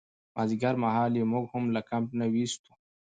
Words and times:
مازدیګرمهال 0.35 1.11
یې 1.19 1.25
موږ 1.31 1.45
هم 1.53 1.63
له 1.75 1.81
کمپ 1.89 2.09
نه 2.19 2.25
ویستو. 2.33 2.71